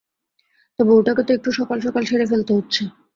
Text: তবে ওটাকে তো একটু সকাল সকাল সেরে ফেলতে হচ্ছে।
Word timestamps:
তবে 0.79 0.91
ওটাকে 0.93 1.21
তো 1.27 1.31
একটু 1.37 1.49
সকাল 1.59 1.77
সকাল 1.81 2.03
সেরে 2.09 2.25
ফেলতে 2.31 2.51
হচ্ছে। 2.57 2.83